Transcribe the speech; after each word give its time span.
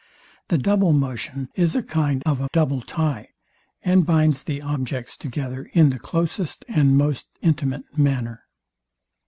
The 0.47 0.57
double 0.57 0.93
motion 0.93 1.49
is 1.53 1.75
a 1.75 1.83
kind 1.83 2.23
of 2.25 2.41
a 2.41 2.47
double 2.51 2.81
tie, 2.81 3.29
and 3.83 4.03
binds 4.03 4.41
the 4.41 4.59
objects 4.59 5.15
together 5.15 5.69
in 5.73 5.89
the 5.89 5.99
closest 5.99 6.65
and 6.67 6.97
most 6.97 7.27
intimate 7.43 7.83
manner. 7.95 8.45